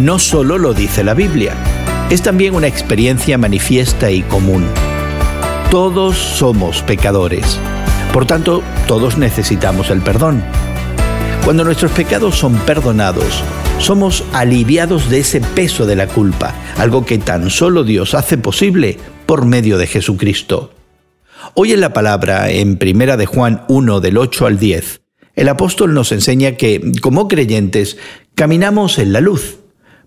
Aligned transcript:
no 0.00 0.18
solo 0.18 0.56
lo 0.56 0.72
dice 0.72 1.04
la 1.04 1.14
Biblia, 1.14 1.54
es 2.08 2.22
también 2.22 2.54
una 2.54 2.66
experiencia 2.66 3.36
manifiesta 3.36 4.10
y 4.10 4.22
común. 4.22 4.66
Todos 5.70 6.16
somos 6.16 6.82
pecadores, 6.82 7.60
por 8.12 8.26
tanto, 8.26 8.62
todos 8.88 9.18
necesitamos 9.18 9.90
el 9.90 10.00
perdón. 10.00 10.42
Cuando 11.44 11.64
nuestros 11.64 11.92
pecados 11.92 12.36
son 12.36 12.54
perdonados, 12.60 13.44
somos 13.78 14.24
aliviados 14.32 15.10
de 15.10 15.20
ese 15.20 15.40
peso 15.40 15.86
de 15.86 15.96
la 15.96 16.08
culpa, 16.08 16.54
algo 16.76 17.04
que 17.04 17.18
tan 17.18 17.50
solo 17.50 17.84
Dios 17.84 18.14
hace 18.14 18.36
posible 18.36 18.98
por 19.26 19.46
medio 19.46 19.78
de 19.78 19.86
Jesucristo. 19.86 20.72
Hoy 21.54 21.72
en 21.72 21.80
la 21.80 21.92
palabra, 21.92 22.50
en 22.50 22.78
Primera 22.78 23.16
de 23.16 23.26
Juan 23.26 23.64
1 23.68 24.00
del 24.00 24.18
8 24.18 24.46
al 24.46 24.58
10, 24.58 25.02
el 25.36 25.48
apóstol 25.48 25.94
nos 25.94 26.10
enseña 26.10 26.56
que, 26.56 26.92
como 27.00 27.28
creyentes, 27.28 27.96
caminamos 28.34 28.98
en 28.98 29.12
la 29.12 29.20
luz, 29.20 29.59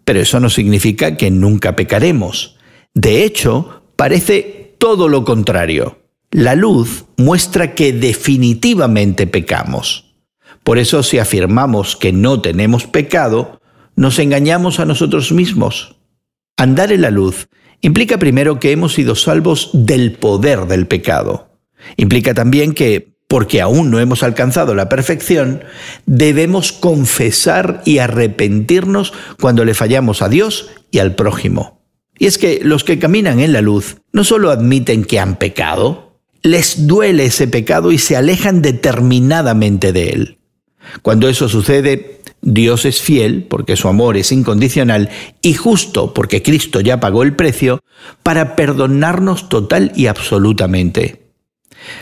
pero 0.05 0.19
eso 0.19 0.39
no 0.39 0.49
significa 0.49 1.17
que 1.17 1.31
nunca 1.31 1.75
pecaremos. 1.75 2.57
De 2.93 3.23
hecho, 3.23 3.83
parece 3.95 4.75
todo 4.77 5.07
lo 5.07 5.23
contrario. 5.23 5.99
La 6.31 6.55
luz 6.55 7.05
muestra 7.17 7.75
que 7.75 7.93
definitivamente 7.93 9.27
pecamos. 9.27 10.15
Por 10.63 10.77
eso 10.77 11.03
si 11.03 11.19
afirmamos 11.19 11.95
que 11.95 12.11
no 12.11 12.41
tenemos 12.41 12.87
pecado, 12.87 13.61
nos 13.95 14.17
engañamos 14.19 14.79
a 14.79 14.85
nosotros 14.85 15.31
mismos. 15.31 15.95
Andar 16.57 16.91
en 16.91 17.01
la 17.01 17.11
luz 17.11 17.49
implica 17.81 18.17
primero 18.17 18.59
que 18.59 18.71
hemos 18.71 18.93
sido 18.93 19.15
salvos 19.15 19.69
del 19.73 20.13
poder 20.13 20.65
del 20.67 20.87
pecado. 20.87 21.59
Implica 21.97 22.33
también 22.33 22.73
que, 22.73 23.12
porque 23.33 23.61
aún 23.61 23.89
no 23.89 23.99
hemos 23.99 24.21
alcanzado 24.21 24.75
la 24.75 24.89
perfección, 24.89 25.63
debemos 26.05 26.71
confesar 26.71 27.81
y 27.83 27.97
arrepentirnos 27.97 29.11
cuando 29.41 29.65
le 29.65 29.73
fallamos 29.73 30.21
a 30.21 30.29
Dios 30.29 30.69
y 30.91 30.99
al 30.99 31.15
prójimo. 31.15 31.81
Y 32.19 32.27
es 32.27 32.37
que 32.37 32.59
los 32.61 32.83
que 32.83 32.99
caminan 32.99 33.39
en 33.39 33.51
la 33.51 33.61
luz 33.61 33.97
no 34.11 34.23
solo 34.23 34.51
admiten 34.51 35.03
que 35.03 35.19
han 35.19 35.37
pecado, 35.37 36.19
les 36.43 36.85
duele 36.85 37.25
ese 37.25 37.47
pecado 37.47 37.91
y 37.91 37.97
se 37.97 38.15
alejan 38.15 38.61
determinadamente 38.61 39.93
de 39.93 40.09
él. 40.11 40.37
Cuando 41.01 41.27
eso 41.27 41.49
sucede, 41.49 42.21
Dios 42.43 42.85
es 42.85 43.01
fiel, 43.01 43.47
porque 43.49 43.77
su 43.77 43.87
amor 43.87 44.15
es 44.15 44.31
incondicional, 44.31 45.09
y 45.41 45.55
justo, 45.55 46.13
porque 46.13 46.43
Cristo 46.43 46.81
ya 46.81 46.99
pagó 46.99 47.23
el 47.23 47.35
precio, 47.35 47.81
para 48.21 48.55
perdonarnos 48.55 49.49
total 49.49 49.91
y 49.95 50.05
absolutamente. 50.05 51.22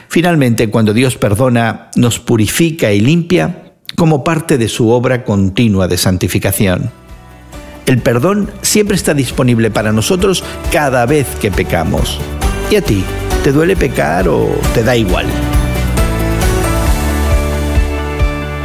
Finalmente, 0.08 0.70
cuando 0.70 0.94
Dios 0.94 1.18
perdona, 1.18 1.90
nos 1.96 2.20
purifica 2.20 2.92
y 2.92 3.00
limpia 3.00 3.74
como 3.96 4.24
parte 4.24 4.58
de 4.58 4.68
su 4.68 4.90
obra 4.90 5.24
continua 5.24 5.88
de 5.88 5.98
santificación. 5.98 6.92
El 7.86 8.00
perdón 8.00 8.50
siempre 8.62 8.96
está 8.96 9.14
disponible 9.14 9.72
para 9.72 9.92
nosotros 9.92 10.44
cada 10.72 11.06
vez 11.06 11.28
que 11.42 11.52
pecamos. 11.52 12.20
¿Y 12.70 12.76
a 12.76 12.82
ti? 12.82 13.04
¿Te 13.44 13.52
duele 13.52 13.76
pecar 13.76 14.28
o 14.28 14.50
te 14.74 14.84
da 14.84 14.96
igual? 14.96 15.26